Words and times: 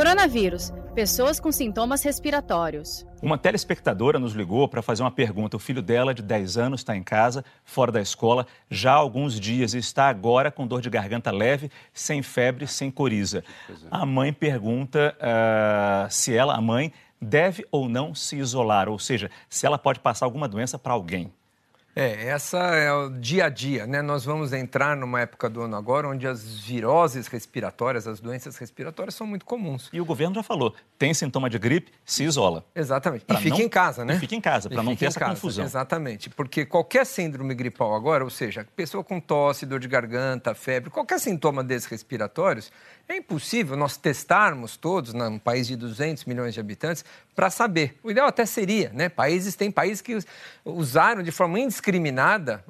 Coronavírus. 0.00 0.72
Pessoas 0.94 1.38
com 1.38 1.52
sintomas 1.52 2.02
respiratórios. 2.02 3.04
Uma 3.20 3.36
telespectadora 3.36 4.18
nos 4.18 4.32
ligou 4.32 4.66
para 4.66 4.80
fazer 4.80 5.02
uma 5.02 5.10
pergunta. 5.10 5.58
O 5.58 5.60
filho 5.60 5.82
dela, 5.82 6.14
de 6.14 6.22
10 6.22 6.56
anos, 6.56 6.80
está 6.80 6.96
em 6.96 7.02
casa, 7.02 7.44
fora 7.66 7.92
da 7.92 8.00
escola, 8.00 8.46
já 8.70 8.92
há 8.92 8.94
alguns 8.94 9.38
dias 9.38 9.74
e 9.74 9.78
está 9.78 10.08
agora 10.08 10.50
com 10.50 10.66
dor 10.66 10.80
de 10.80 10.88
garganta 10.88 11.30
leve, 11.30 11.70
sem 11.92 12.22
febre, 12.22 12.66
sem 12.66 12.90
coriza. 12.90 13.44
A 13.90 14.06
mãe 14.06 14.32
pergunta 14.32 15.14
uh, 15.18 16.10
se 16.10 16.34
ela, 16.34 16.54
a 16.54 16.62
mãe, 16.62 16.90
deve 17.20 17.66
ou 17.70 17.86
não 17.86 18.14
se 18.14 18.36
isolar, 18.36 18.88
ou 18.88 18.98
seja, 18.98 19.30
se 19.50 19.66
ela 19.66 19.76
pode 19.76 20.00
passar 20.00 20.24
alguma 20.24 20.48
doença 20.48 20.78
para 20.78 20.94
alguém. 20.94 21.30
É, 21.94 22.28
essa 22.28 22.58
é 22.58 22.92
o 22.92 23.10
dia 23.10 23.46
a 23.46 23.48
dia, 23.48 23.86
né? 23.86 24.00
Nós 24.00 24.24
vamos 24.24 24.52
entrar 24.52 24.96
numa 24.96 25.20
época 25.20 25.50
do 25.50 25.62
ano 25.62 25.76
agora 25.76 26.08
onde 26.08 26.26
as 26.26 26.60
viroses 26.60 27.26
respiratórias, 27.26 28.06
as 28.06 28.20
doenças 28.20 28.56
respiratórias 28.56 29.14
são 29.14 29.26
muito 29.26 29.44
comuns. 29.44 29.90
E 29.92 30.00
o 30.00 30.04
governo 30.04 30.36
já 30.36 30.42
falou, 30.42 30.74
tem 30.96 31.12
sintoma 31.12 31.50
de 31.50 31.58
gripe, 31.58 31.92
se 32.04 32.22
isola. 32.24 32.64
Exatamente. 32.74 33.24
E 33.28 33.36
fica 33.36 33.56
não... 33.56 33.64
em 33.64 33.68
casa, 33.68 34.04
né? 34.04 34.14
E 34.14 34.18
fica 34.18 34.34
em 34.36 34.40
casa, 34.40 34.70
para 34.70 34.82
não 34.82 34.94
ter 34.94 35.06
essa 35.06 35.18
casa. 35.18 35.34
confusão. 35.34 35.64
Exatamente, 35.64 36.30
porque 36.30 36.64
qualquer 36.64 37.04
síndrome 37.04 37.54
gripal 37.54 37.94
agora, 37.94 38.22
ou 38.22 38.30
seja, 38.30 38.66
pessoa 38.76 39.02
com 39.02 39.20
tosse, 39.20 39.66
dor 39.66 39.80
de 39.80 39.88
garganta, 39.88 40.54
febre, 40.54 40.90
qualquer 40.90 41.18
sintoma 41.18 41.64
desses 41.64 41.88
respiratórios, 41.88 42.70
é 43.08 43.16
impossível 43.16 43.76
nós 43.76 43.96
testarmos 43.96 44.76
todos, 44.76 45.12
num 45.12 45.38
país 45.38 45.66
de 45.66 45.74
200 45.74 46.24
milhões 46.24 46.54
de 46.54 46.60
habitantes, 46.60 47.04
para 47.34 47.50
saber. 47.50 47.98
O 48.02 48.10
ideal 48.10 48.28
até 48.28 48.46
seria, 48.46 48.90
né? 48.94 49.08
Países, 49.08 49.56
tem 49.56 49.70
países 49.70 50.00
que 50.00 50.16
usaram 50.64 51.22
de 51.22 51.32
forma 51.32 51.58
indiscriminada 51.58 51.79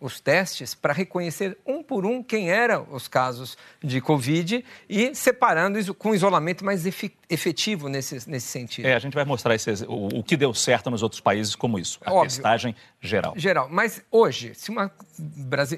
os 0.00 0.20
testes 0.20 0.74
para 0.74 0.92
reconhecer 0.92 1.56
um 1.66 1.82
por 1.82 2.04
um 2.04 2.22
quem 2.22 2.50
eram 2.50 2.86
os 2.90 3.08
casos 3.08 3.56
de 3.82 4.00
Covid 4.00 4.64
e 4.88 5.14
separando 5.14 5.78
isso 5.78 5.94
com 5.94 6.14
isolamento 6.14 6.64
mais 6.64 6.84
efetivo 6.86 7.88
nesse, 7.88 8.28
nesse 8.28 8.46
sentido. 8.46 8.86
É, 8.86 8.94
a 8.94 8.98
gente 8.98 9.14
vai 9.14 9.24
mostrar 9.24 9.54
esse, 9.54 9.84
o, 9.86 10.18
o, 10.18 10.22
que 10.22 10.36
deu 10.36 10.52
certo 10.52 10.90
nos 10.90 11.02
outros 11.02 11.20
países 11.20 11.54
como 11.54 11.78
isso, 11.78 11.98
a 12.04 12.12
Óbvio, 12.12 12.30
testagem 12.30 12.76
geral. 13.00 13.34
Geral, 13.36 13.68
mas 13.70 14.02
hoje, 14.10 14.54
se 14.54 14.70
uma, 14.70 14.90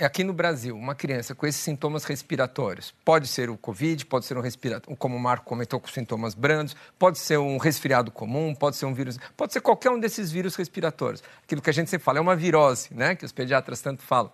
aqui 0.00 0.22
no 0.22 0.32
Brasil, 0.32 0.76
uma 0.76 0.94
criança 0.94 1.34
com 1.34 1.46
esses 1.46 1.60
sintomas 1.60 2.04
respiratórios, 2.04 2.94
pode 3.04 3.26
ser 3.26 3.50
o 3.50 3.56
Covid, 3.56 4.06
pode 4.06 4.24
ser 4.24 4.36
um 4.36 4.40
respiratório, 4.40 4.96
como 4.96 5.16
o 5.16 5.20
Marco 5.20 5.44
comentou, 5.44 5.80
com 5.80 5.88
sintomas 5.88 6.34
brandos, 6.34 6.76
pode 6.98 7.18
ser 7.18 7.38
um 7.38 7.56
resfriado 7.58 8.10
comum, 8.10 8.54
pode 8.54 8.76
ser 8.76 8.86
um 8.86 8.94
vírus, 8.94 9.18
pode 9.36 9.52
ser 9.52 9.60
qualquer 9.60 9.90
um 9.90 9.98
desses 9.98 10.30
vírus 10.30 10.54
respiratórios. 10.54 11.22
Aquilo 11.44 11.62
que 11.62 11.70
a 11.70 11.72
gente 11.72 11.90
sempre 11.90 12.04
fala 12.04 12.18
é 12.18 12.20
uma 12.20 12.36
virose, 12.36 12.88
né? 12.92 13.15
Que 13.16 13.24
os 13.24 13.32
pediatras 13.32 13.80
tanto 13.80 14.02
falam. 14.02 14.30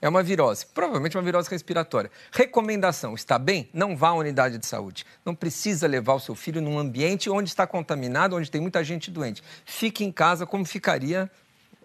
É 0.00 0.08
uma 0.08 0.22
virose, 0.22 0.66
provavelmente 0.66 1.16
uma 1.16 1.22
virose 1.22 1.48
respiratória. 1.50 2.10
Recomendação: 2.32 3.14
está 3.14 3.38
bem? 3.38 3.68
Não 3.72 3.96
vá 3.96 4.08
à 4.08 4.14
unidade 4.14 4.58
de 4.58 4.66
saúde. 4.66 5.04
Não 5.24 5.34
precisa 5.34 5.86
levar 5.86 6.14
o 6.14 6.20
seu 6.20 6.34
filho 6.34 6.60
num 6.60 6.78
ambiente 6.78 7.28
onde 7.30 7.48
está 7.48 7.66
contaminado, 7.66 8.36
onde 8.36 8.50
tem 8.50 8.60
muita 8.60 8.82
gente 8.82 9.10
doente. 9.10 9.42
Fique 9.64 10.04
em 10.04 10.12
casa 10.12 10.46
como 10.46 10.64
ficaria 10.64 11.30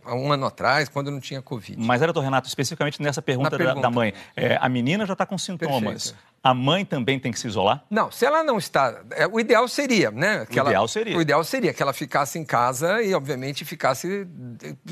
há 0.03 0.15
um 0.15 0.31
ano 0.31 0.45
atrás, 0.45 0.89
quando 0.89 1.11
não 1.11 1.19
tinha 1.19 1.41
Covid. 1.41 1.81
Mas, 1.81 2.01
doutor 2.01 2.21
Renato, 2.21 2.47
especificamente 2.47 3.01
nessa 3.01 3.21
pergunta, 3.21 3.51
pergunta. 3.51 3.75
Da, 3.75 3.81
da, 3.81 3.91
mãe, 3.91 4.13
é, 4.35 4.57
a 4.59 4.69
menina 4.69 5.05
já 5.05 5.13
está 5.13 5.25
com 5.25 5.37
sintomas. 5.37 6.11
Perfeito 6.11 6.29
a 6.43 6.53
mãe 6.53 6.85
também 6.85 7.19
tem 7.19 7.31
que 7.31 7.39
se 7.39 7.47
isolar? 7.47 7.83
Não, 7.89 8.11
se 8.11 8.25
ela 8.25 8.43
não 8.43 8.57
está. 8.57 9.01
É, 9.11 9.27
o 9.27 9.39
ideal 9.39 9.67
seria, 9.67 10.09
né? 10.11 10.45
Que 10.45 10.57
o 10.57 10.59
ela, 10.59 10.69
ideal 10.69 10.87
seria. 10.87 11.17
O 11.17 11.21
ideal 11.21 11.43
seria 11.43 11.73
que 11.73 11.81
ela 11.81 11.93
ficasse 11.93 12.39
em 12.39 12.45
casa 12.45 13.01
e, 13.01 13.13
obviamente, 13.13 13.65
ficasse. 13.65 14.27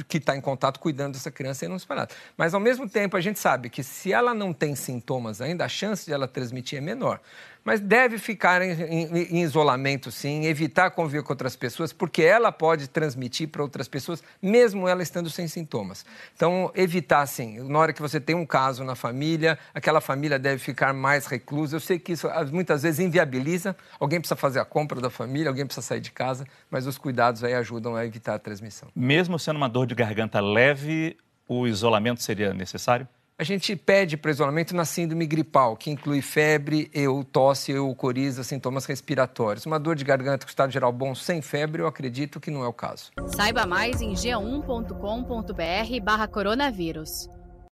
que 0.08 0.18
está 0.18 0.36
em 0.36 0.42
contato 0.42 0.80
cuidando 0.80 1.14
dessa 1.14 1.32
criança 1.32 1.66
e 1.66 1.68
não 1.68 1.80
separada. 1.80 2.14
Mas, 2.36 2.54
ao 2.54 2.60
mesmo 2.60 2.90
tempo, 2.90 3.16
a 3.16 3.22
gente 3.22 3.40
sabe 3.40 3.70
que 3.70 3.84
se 3.84 4.12
ela 4.12 4.34
não 4.34 4.52
tem 4.52 4.76
sintomas 4.76 5.42
ainda, 5.42 5.64
a 5.66 5.70
chance 5.70 6.06
de 6.06 6.14
ela 6.14 6.28
transmitir 6.28 6.78
é 6.78 6.82
menor 6.82 7.20
mas 7.68 7.82
deve 7.82 8.18
ficar 8.18 8.62
em, 8.62 8.72
em, 8.72 9.40
em, 9.40 9.44
isolamento, 9.44 10.10
sim, 10.10 10.46
evitar 10.46 10.90
conviver 10.90 11.22
com 11.22 11.34
outras 11.34 11.54
pessoas, 11.54 11.92
porque 11.92 12.22
ela 12.22 12.50
pode 12.50 12.88
transmitir 12.88 13.50
para 13.50 13.62
outras 13.62 13.90
pessoas, 13.90 14.24
mesmo 14.42 14.88
ela 14.88 15.04
estando 15.04 15.30
sem 15.30 15.50
sintomas. 15.50 16.06
Então, 16.34 16.72
evitar, 16.74 17.26
sim. 17.26 17.60
Na 17.68 17.78
hora 17.80 17.92
que 17.92 18.02
você 18.02 18.22
tem 18.22 18.34
um 18.34 18.46
caso 18.46 18.86
na 18.86 18.96
família, 18.96 19.60
aquela 19.74 20.00
família 20.00 20.40
deve 20.40 20.60
ficar 20.60 20.94
mais 20.94 21.28
reclusa. 21.38 21.76
Eu 21.76 21.80
sei 21.80 21.98
que 21.98 22.12
isso 22.12 22.28
muitas 22.52 22.84
vezes 22.84 23.00
inviabiliza, 23.00 23.76
alguém 24.00 24.20
precisa 24.20 24.36
fazer 24.36 24.60
a 24.60 24.66
compra 24.66 25.00
da 25.00 25.10
família, 25.10 25.50
alguém 25.50 25.66
precisa 25.66 25.86
sair 25.86 26.02
de 26.02 26.12
casa, 26.12 26.46
mas 26.70 26.86
os 26.86 26.98
cuidados 26.98 27.44
aí 27.44 27.54
ajudam 27.54 27.96
a 27.96 28.06
evitar 28.06 28.36
a 28.36 28.40
transmissão. 28.40 28.90
Mesmo 28.96 29.40
sendo 29.40 29.58
uma 29.58 29.70
dor 29.70 29.88
de 29.88 29.96
garganta 29.96 30.40
leve, 30.40 31.18
o 31.48 31.66
isolamento 31.68 32.22
seria 32.22 32.54
necessário? 32.54 33.08
A 33.40 33.44
gente 33.44 33.76
pede 33.76 34.18
para 34.18 34.32
isolamento 34.32 34.76
na 34.76 34.84
síndrome 34.84 35.28
gripal, 35.28 35.78
que 35.78 35.92
inclui 35.92 36.24
febre, 36.24 36.90
eu, 36.92 37.24
tosse, 37.24 37.72
eu, 37.72 37.94
coriza, 37.94 38.44
sintomas 38.44 38.86
respiratórios. 38.86 39.64
Uma 39.64 39.80
dor 39.80 39.96
de 39.96 40.04
garganta 40.04 40.44
com 40.44 40.50
estado 40.50 40.72
geral 40.72 40.92
bom 40.92 41.14
sem 41.14 41.40
febre, 41.40 41.84
eu 41.84 41.88
acredito 41.88 42.40
que 42.40 42.50
não 42.50 42.64
é 42.64 42.68
o 42.68 42.74
caso. 42.74 43.12
Saiba 43.28 43.68
mais 43.68 44.02
em 44.02 44.14
g1.com.br 44.14 46.04
barra 46.04 46.28
coronavírus. 46.28 47.30